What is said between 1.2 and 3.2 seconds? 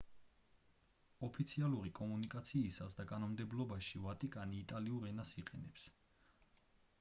ოფიციალური კომუნიკაციისას და